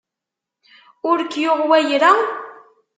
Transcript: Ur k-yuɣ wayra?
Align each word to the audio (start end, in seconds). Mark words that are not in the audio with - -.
Ur 1.09 1.17
k-yuɣ 1.23 1.59
wayra? 1.69 2.11